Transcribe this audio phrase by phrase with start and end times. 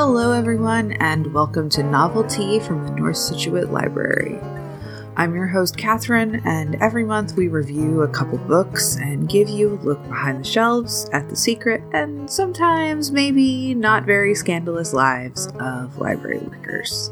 [0.00, 4.38] Hello, everyone, and welcome to Novelty from the North Scituate Library.
[5.16, 9.70] I'm your host, Catherine, and every month we review a couple books and give you
[9.70, 15.48] a look behind the shelves at the secret and sometimes maybe not very scandalous lives
[15.58, 17.10] of library workers.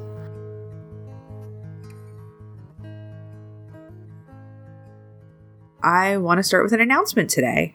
[5.82, 7.74] I want to start with an announcement today.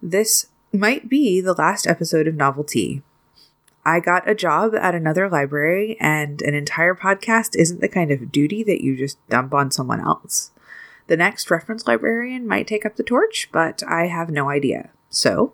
[0.00, 3.02] This might be the last episode of Novelty.
[3.86, 8.32] I got a job at another library, and an entire podcast isn't the kind of
[8.32, 10.50] duty that you just dump on someone else.
[11.06, 14.90] The next reference librarian might take up the torch, but I have no idea.
[15.08, 15.52] So,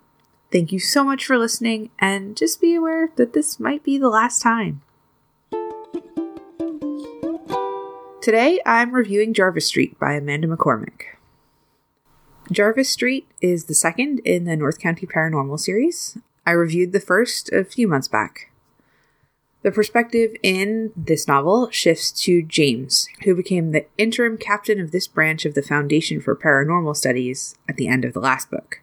[0.51, 4.09] thank you so much for listening, and just be aware that this might be the
[4.09, 4.80] last time.
[8.23, 11.03] Today, I'm reviewing Jarvis Street by Amanda McCormick.
[12.51, 16.17] Jarvis Street is the second in the North County Paranormal series.
[16.45, 18.51] I reviewed the first a few months back.
[19.62, 25.07] The perspective in this novel shifts to James, who became the interim captain of this
[25.07, 28.80] branch of the Foundation for Paranormal Studies at the end of the last book.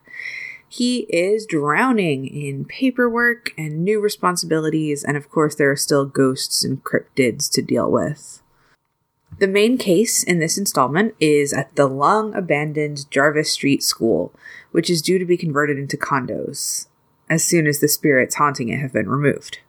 [0.69, 6.63] He is drowning in paperwork and new responsibilities, and of course, there are still ghosts
[6.63, 8.41] and cryptids to deal with.
[9.39, 14.33] The main case in this installment is at the long abandoned Jarvis Street School,
[14.71, 16.87] which is due to be converted into condos
[17.29, 19.59] as soon as the spirits haunting it have been removed.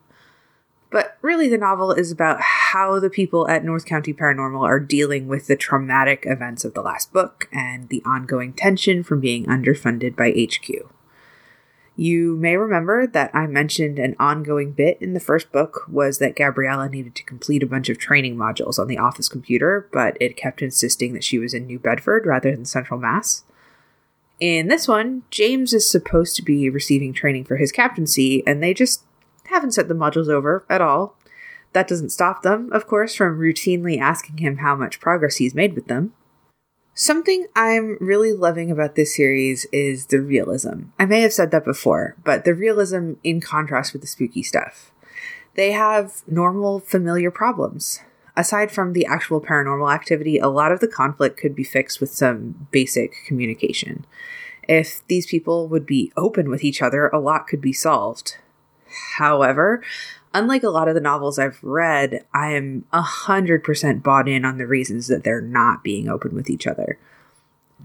[0.91, 5.29] But really, the novel is about how the people at North County Paranormal are dealing
[5.29, 10.17] with the traumatic events of the last book and the ongoing tension from being underfunded
[10.17, 10.91] by HQ.
[11.95, 16.35] You may remember that I mentioned an ongoing bit in the first book was that
[16.35, 20.37] Gabriella needed to complete a bunch of training modules on the office computer, but it
[20.37, 23.45] kept insisting that she was in New Bedford rather than Central Mass.
[24.41, 28.73] In this one, James is supposed to be receiving training for his captaincy, and they
[28.73, 29.05] just
[29.45, 31.15] haven't sent the modules over at all.
[31.75, 35.75] That doesn't stop them, of course, from routinely asking him how much progress he's made
[35.75, 36.15] with them.
[36.95, 40.85] Something I'm really loving about this series is the realism.
[40.99, 44.91] I may have said that before, but the realism in contrast with the spooky stuff.
[45.55, 48.01] They have normal, familiar problems.
[48.41, 52.11] Aside from the actual paranormal activity, a lot of the conflict could be fixed with
[52.11, 54.07] some basic communication.
[54.67, 58.39] If these people would be open with each other, a lot could be solved.
[59.19, 59.83] However,
[60.33, 64.67] unlike a lot of the novels I've read, I am 100% bought in on the
[64.67, 66.99] reasons that they're not being open with each other.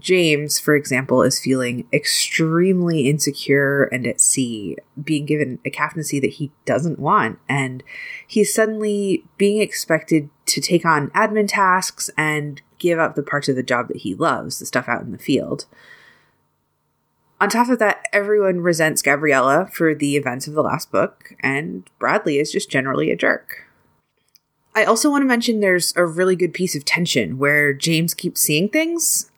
[0.00, 6.34] James, for example, is feeling extremely insecure and at sea, being given a captaincy that
[6.34, 7.82] he doesn't want, and
[8.26, 13.56] he's suddenly being expected to take on admin tasks and give up the parts of
[13.56, 15.66] the job that he loves, the stuff out in the field.
[17.40, 21.88] On top of that, everyone resents Gabriella for the events of the last book, and
[21.98, 23.64] Bradley is just generally a jerk.
[24.74, 28.42] I also want to mention there's a really good piece of tension where James keeps
[28.42, 29.30] seeing things.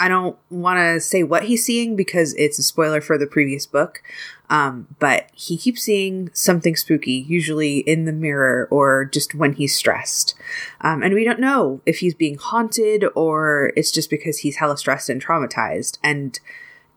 [0.00, 3.66] I don't want to say what he's seeing because it's a spoiler for the previous
[3.66, 4.02] book,
[4.48, 9.76] um, but he keeps seeing something spooky, usually in the mirror or just when he's
[9.76, 10.34] stressed.
[10.80, 14.78] Um, and we don't know if he's being haunted or it's just because he's hella
[14.78, 15.98] stressed and traumatized.
[16.02, 16.40] And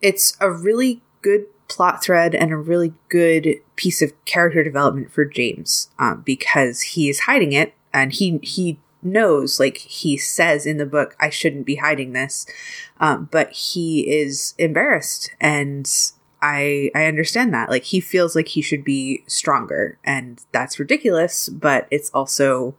[0.02, 5.26] it's a really good plot thread and a really good piece of character development for
[5.26, 10.78] James um, because he is hiding it and he he knows like he says in
[10.78, 12.46] the book I shouldn't be hiding this
[13.00, 15.90] um, but he is embarrassed and
[16.42, 21.50] I I understand that like he feels like he should be stronger and that's ridiculous
[21.50, 22.76] but it's also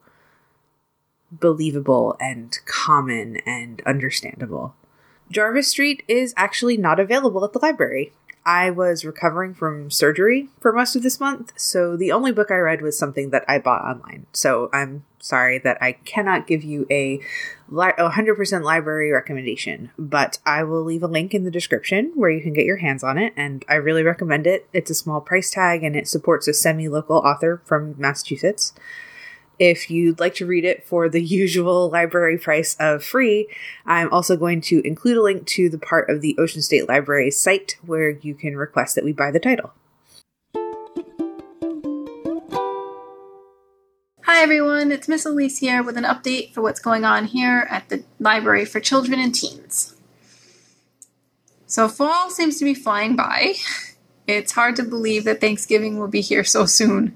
[1.30, 4.74] believable and common and understandable
[5.30, 8.12] Jarvis Street is actually not available at the library.
[8.46, 12.56] I was recovering from surgery for most of this month, so the only book I
[12.56, 14.26] read was something that I bought online.
[14.32, 17.20] So I'm sorry that I cannot give you a
[17.72, 22.52] 100% library recommendation, but I will leave a link in the description where you can
[22.52, 24.68] get your hands on it, and I really recommend it.
[24.74, 28.74] It's a small price tag and it supports a semi local author from Massachusetts.
[29.58, 33.48] If you'd like to read it for the usual library price of free,
[33.86, 37.30] I'm also going to include a link to the part of the Ocean State Library
[37.30, 39.72] site where you can request that we buy the title.
[44.22, 47.88] Hi everyone, it's Miss Elise here with an update for what's going on here at
[47.88, 49.94] the Library for Children and Teens.
[51.66, 53.54] So fall seems to be flying by.
[54.26, 57.14] It's hard to believe that Thanksgiving will be here so soon.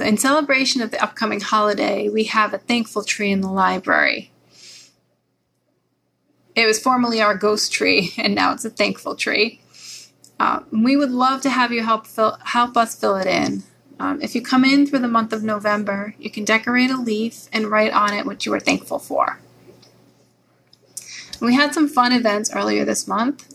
[0.00, 4.30] In celebration of the upcoming holiday, we have a thankful tree in the library.
[6.54, 9.60] It was formerly our ghost tree, and now it's a thankful tree.
[10.38, 13.62] Uh, we would love to have you help fill, help us fill it in.
[13.98, 17.48] Um, if you come in through the month of November, you can decorate a leaf
[17.52, 19.38] and write on it what you are thankful for.
[21.40, 23.46] We had some fun events earlier this month.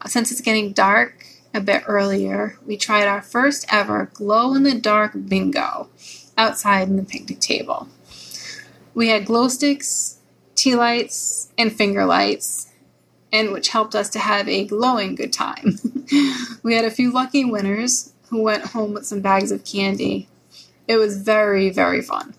[0.00, 1.17] Uh, since it's getting dark
[1.58, 5.88] a bit earlier, we tried our first ever glow in the dark bingo
[6.38, 7.88] outside in the picnic table.
[8.94, 10.18] We had glow sticks,
[10.54, 12.70] tea lights, and finger lights,
[13.32, 15.78] and which helped us to have a glowing good time.
[16.62, 20.28] we had a few lucky winners who went home with some bags of candy.
[20.86, 22.34] It was very, very fun.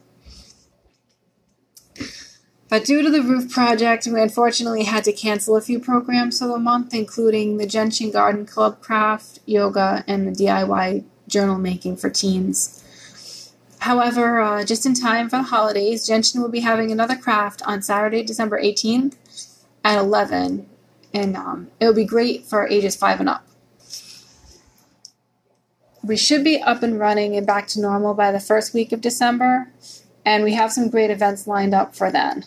[2.69, 6.47] But due to the roof project, we unfortunately had to cancel a few programs for
[6.47, 12.11] the month, including the Gentian Garden Club craft, yoga, and the DIY journal making for
[12.11, 13.55] teens.
[13.79, 17.81] However, uh, just in time for the holidays, Gentian will be having another craft on
[17.81, 19.15] Saturday, December 18th
[19.83, 20.67] at 11,
[21.11, 23.47] and um, it will be great for ages 5 and up.
[26.03, 29.01] We should be up and running and back to normal by the first week of
[29.01, 29.71] December,
[30.23, 32.45] and we have some great events lined up for then.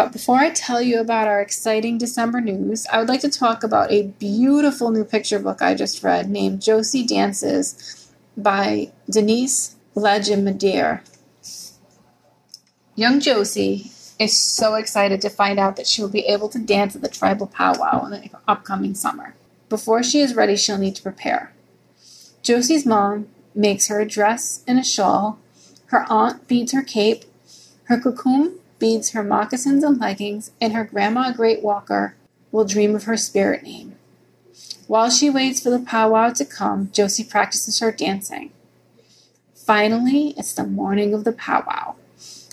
[0.00, 3.62] But before I tell you about our exciting December news, I would like to talk
[3.62, 11.02] about a beautiful new picture book I just read named Josie Dances by Denise Lajimodiere.
[12.94, 16.96] Young Josie is so excited to find out that she will be able to dance
[16.96, 19.34] at the tribal powwow in the upcoming summer.
[19.68, 21.52] Before she is ready, she'll need to prepare.
[22.42, 25.38] Josie's mom makes her a dress and a shawl.
[25.88, 27.26] Her aunt beads her cape.
[27.84, 32.16] Her cocoon beads her moccasins and leggings, and her grandma Great Walker
[32.50, 33.94] will dream of her spirit name.
[34.88, 38.50] While she waits for the powwow to come, Josie practices her dancing.
[39.54, 41.94] Finally, it's the morning of the powwow.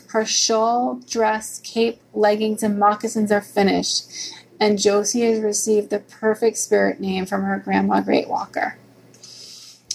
[0.10, 6.58] Her shawl, dress, cape, leggings, and moccasins are finished, and Josie has received the perfect
[6.58, 8.78] spirit name from her grandma Great Walker.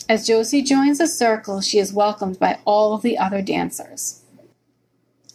[0.09, 4.22] As Josie joins the circle, she is welcomed by all of the other dancers.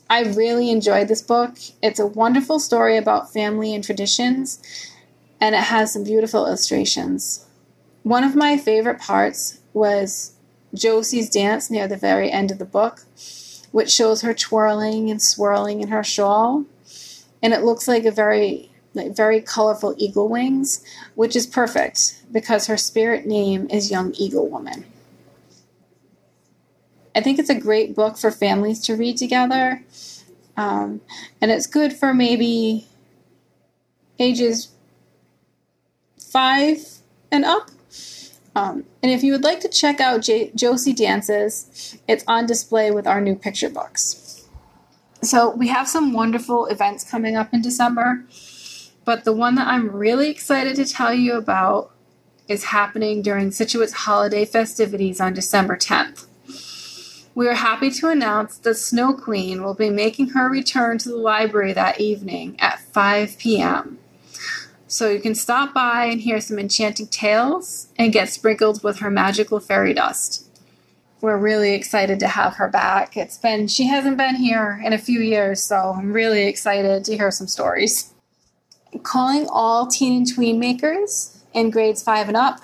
[0.09, 1.57] I really enjoyed this book.
[1.81, 4.62] It's a wonderful story about family and traditions,
[5.42, 7.45] and it has some beautiful illustrations.
[8.04, 10.33] One of my favorite parts was
[10.74, 13.04] Josie's dance near the very end of the book,
[13.71, 16.63] which shows her twirling and swirling in her shawl,
[17.42, 20.83] and it looks like a very like very colorful eagle wings,
[21.15, 24.86] which is perfect because her spirit name is Young Eagle Woman.
[27.18, 29.84] I think it's a great book for families to read together.
[30.56, 31.02] Um,
[31.42, 32.86] and it's good for maybe
[34.19, 34.69] ages
[36.19, 36.78] five
[37.31, 37.72] and up.
[38.56, 42.92] Um, and if you would like to check out J- Josie Dances, it's on display
[42.92, 44.46] with our new picture books.
[45.24, 48.25] So we have some wonderful events coming up in December,
[49.06, 51.92] but the one that I'm really excited to tell you about
[52.48, 56.28] is happening during Scituate's holiday festivities on December 10th
[57.38, 61.18] we are happy to announce that Snow Queen will be making her return to the
[61.18, 64.00] library that evening at 5 p.m.
[64.88, 69.12] So you can stop by and hear some enchanting tales and get sprinkled with her
[69.12, 70.50] magical fairy dust.
[71.22, 73.16] We're really excited to have her back.
[73.16, 77.16] It's been, she hasn't been here in a few years, so I'm really excited to
[77.18, 78.16] hear some stories.
[79.04, 82.61] Calling all teen and tween makers in grades 5 and up,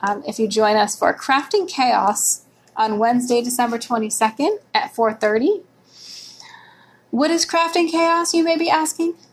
[0.00, 2.46] um, if you join us for Crafting Chaos
[2.78, 5.62] on Wednesday, December 22nd at 4:30.
[7.10, 9.14] What is crafting chaos, you may be asking?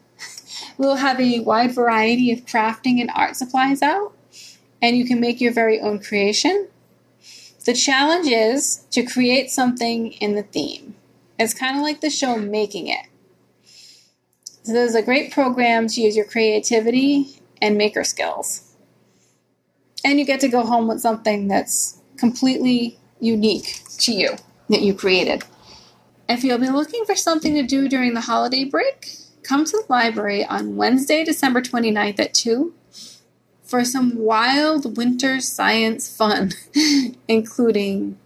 [0.77, 4.13] We'll have a wide variety of crafting and art supplies out,
[4.81, 6.67] and you can make your very own creation.
[7.65, 10.95] The challenge is to create something in the theme.
[11.39, 13.05] It's kind of like the show Making It.
[14.63, 18.73] So there's a great program to use your creativity and maker skills.
[20.03, 24.35] And you get to go home with something that's completely unique to you
[24.69, 25.43] that you created.
[26.27, 29.11] If you'll be looking for something to do during the holiday break,
[29.43, 32.73] come to the library on Wednesday, December 29th at 2
[33.63, 36.51] for some wild winter science fun,
[37.27, 38.17] including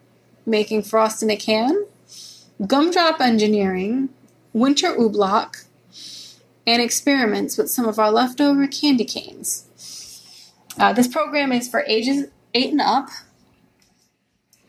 [0.46, 1.86] making frost in a can,
[2.67, 4.10] gumdrop engineering,
[4.53, 5.65] winter oobleck,
[6.67, 9.65] and experiments with some of our leftover candy canes.
[10.77, 13.10] Uh, this program is for ages 8 and up,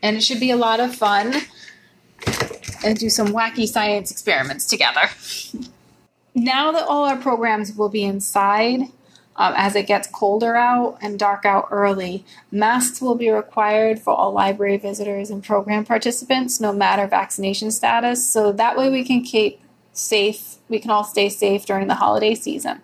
[0.02, 1.34] and it should be a lot of fun
[2.84, 5.10] and do some wacky science experiments together.
[6.34, 8.80] now that all our programs will be inside,
[9.36, 14.14] um, as it gets colder out and dark out early, masks will be required for
[14.14, 18.28] all library visitors and program participants, no matter vaccination status.
[18.28, 19.60] So that way we can keep
[19.92, 22.82] safe, we can all stay safe during the holiday season.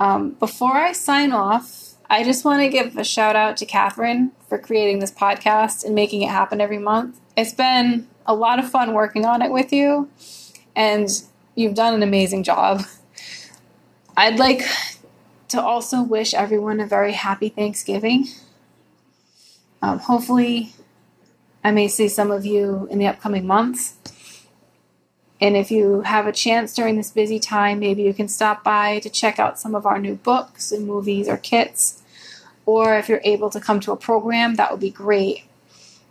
[0.00, 4.32] Um, before I sign off, I just want to give a shout out to Catherine
[4.48, 7.20] for creating this podcast and making it happen every month.
[7.36, 10.08] It's been a lot of fun working on it with you,
[10.74, 11.08] and
[11.54, 12.82] you've done an amazing job.
[14.16, 14.62] I'd like
[15.48, 18.26] to also wish everyone a very happy Thanksgiving.
[19.82, 20.72] Um, hopefully,
[21.62, 23.96] I may see some of you in the upcoming months.
[25.40, 28.98] And if you have a chance during this busy time, maybe you can stop by
[29.00, 32.02] to check out some of our new books and movies or kits.
[32.66, 35.44] Or if you're able to come to a program, that would be great.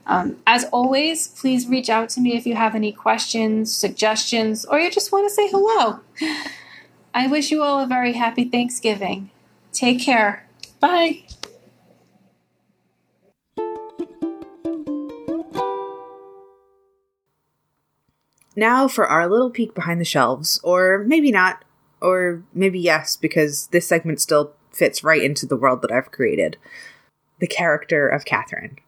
[0.07, 4.79] Um, as always, please reach out to me if you have any questions, suggestions, or
[4.79, 5.99] you just want to say hello.
[7.13, 9.29] I wish you all a very happy Thanksgiving.
[9.73, 10.47] Take care.
[10.79, 11.23] Bye.
[18.57, 21.63] Now for our little peek behind the shelves, or maybe not,
[22.01, 26.57] or maybe yes, because this segment still fits right into the world that I've created
[27.37, 28.79] the character of Catherine.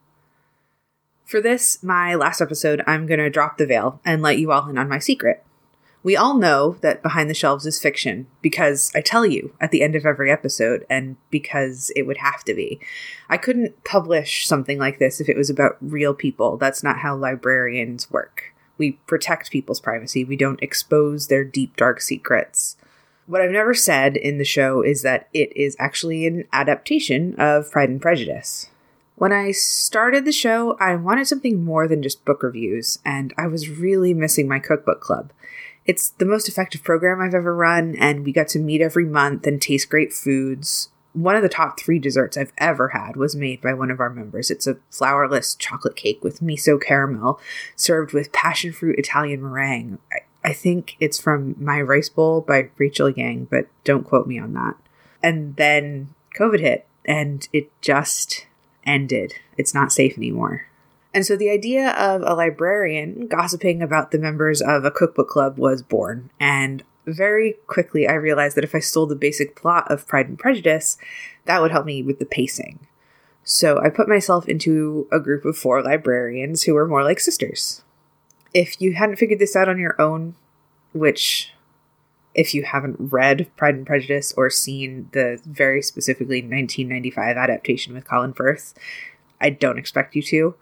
[1.23, 4.67] For this, my last episode, I'm going to drop the veil and let you all
[4.67, 5.45] in on my secret.
[6.01, 9.83] We all know that Behind the Shelves is fiction because I tell you at the
[9.83, 12.79] end of every episode, and because it would have to be.
[13.29, 16.57] I couldn't publish something like this if it was about real people.
[16.57, 18.55] That's not how librarians work.
[18.79, 22.77] We protect people's privacy, we don't expose their deep, dark secrets.
[23.27, 27.69] What I've never said in the show is that it is actually an adaptation of
[27.69, 28.71] Pride and Prejudice.
[29.17, 33.45] When I started the show, I wanted something more than just book reviews, and I
[33.45, 35.31] was really missing my cookbook club.
[35.85, 39.45] It's the most effective program I've ever run, and we got to meet every month
[39.45, 40.89] and taste great foods.
[41.13, 44.09] One of the top three desserts I've ever had was made by one of our
[44.09, 44.51] members.
[44.51, 47.39] It's a flourless chocolate cake with miso caramel,
[47.75, 49.97] served with passion fruit Italian meringue.
[50.11, 54.39] I, I think it's from My Rice Bowl by Rachel Yang, but don't quote me
[54.39, 54.75] on that.
[55.21, 58.45] And then COVID hit, and it just
[58.85, 59.33] ended.
[59.57, 60.67] It's not safe anymore.
[61.13, 65.57] And so the idea of a librarian gossiping about the members of a cookbook club
[65.57, 66.29] was born.
[66.39, 70.39] And very quickly, I realized that if I stole the basic plot of Pride and
[70.39, 70.97] Prejudice,
[71.45, 72.79] that would help me with the pacing.
[73.43, 77.83] So I put myself into a group of four librarians who were more like sisters.
[78.53, 80.35] If you hadn't figured this out on your own,
[80.93, 81.53] which
[82.35, 88.07] if you haven't read Pride and Prejudice or seen the very specifically 1995 adaptation with
[88.07, 88.73] Colin Firth,
[89.41, 90.55] I don't expect you to.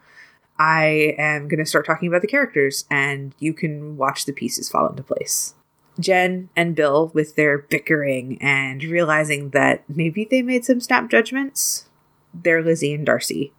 [0.59, 4.69] I am going to start talking about the characters, and you can watch the pieces
[4.69, 5.53] fall into place.
[5.99, 11.85] Jen and Bill, with their bickering and realizing that maybe they made some snap judgments,
[12.33, 13.51] they're Lizzie and Darcy.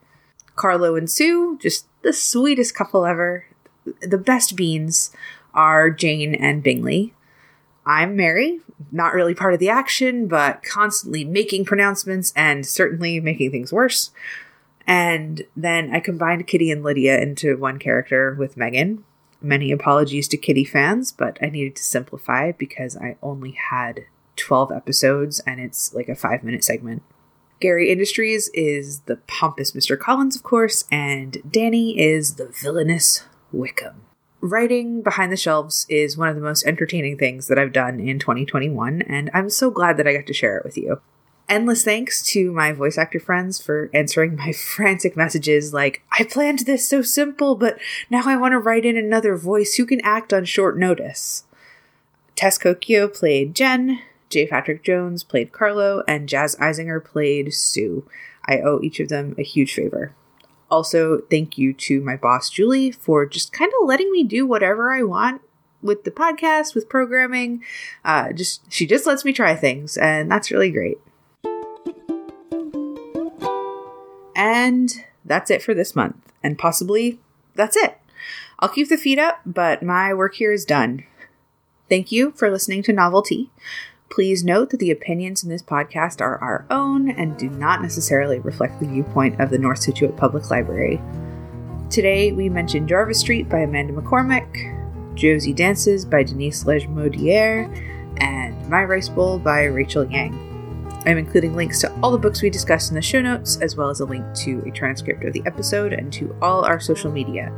[0.57, 3.47] Carlo and Sue, just the sweetest couple ever.
[4.01, 5.13] The best beans
[5.55, 7.15] are Jane and Bingley.
[7.87, 8.61] I'm Mary,
[8.93, 14.11] not really part of the action, but constantly making pronouncements and certainly making things worse.
[14.87, 19.05] And then I combined Kitty and Lydia into one character with Megan.
[19.41, 24.73] Many apologies to Kitty fans, but I needed to simplify because I only had 12
[24.73, 27.03] episodes and it's like a five minute segment.
[27.61, 29.99] Gary Industries is the pompous Mr.
[29.99, 34.03] Collins, of course, and Danny is the villainous Wickham.
[34.41, 38.21] Writing behind the shelves is one of the most entertaining things that I've done in
[38.21, 41.01] 2021, and I'm so glad that I got to share it with you.
[41.49, 46.61] Endless thanks to my voice actor friends for answering my frantic messages like, I planned
[46.61, 47.79] this so simple, but
[48.11, 51.45] now I want to write in another voice who can act on short notice.
[52.37, 54.47] Tess Kokio played Jen, J.
[54.47, 58.07] Patrick Jones played Carlo, and Jazz Eisinger played Sue.
[58.47, 60.13] I owe each of them a huge favor.
[60.71, 64.93] Also, thank you to my boss, Julie, for just kind of letting me do whatever
[64.93, 65.41] I want
[65.81, 67.65] with the podcast, with programming.
[68.05, 70.99] Uh, just She just lets me try things, and that's really great.
[74.39, 77.19] And that's it for this month, and possibly
[77.57, 77.99] that's it.
[78.61, 81.05] I'll keep the feed up, but my work here is done.
[81.89, 83.51] Thank you for listening to Novelty.
[84.11, 88.39] Please note that the opinions in this podcast are our own and do not necessarily
[88.39, 91.01] reflect the viewpoint of the North Scituate Public Library.
[91.91, 98.85] Today, we mentioned Jarvis Street by Amanda McCormick, Josie Dances by Denise Lajimodiere, and My
[98.85, 100.48] Rice Bowl by Rachel Yang.
[101.07, 103.89] I'm including links to all the books we discussed in the show notes, as well
[103.89, 107.53] as a link to a transcript of the episode and to all our social media.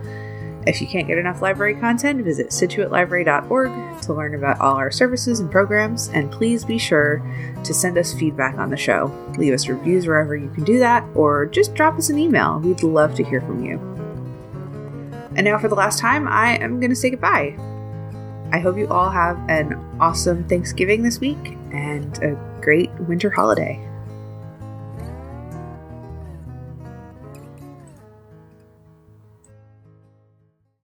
[0.66, 5.40] If you can't get enough library content, visit scituatelibrary.org to learn about all our services
[5.40, 7.22] and programs, and please be sure
[7.64, 9.10] to send us feedback on the show.
[9.38, 12.58] Leave us reviews wherever you can do that, or just drop us an email.
[12.58, 13.78] We'd love to hear from you.
[15.34, 17.56] And now, for the last time, I am going to say goodbye.
[18.52, 23.89] I hope you all have an awesome Thanksgiving this week and a great winter holiday.